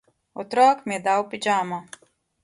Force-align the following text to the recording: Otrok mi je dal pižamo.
Otrok 0.43 0.77
mi 0.87 0.95
je 0.95 1.03
dal 1.07 1.21
pižamo. 1.33 1.79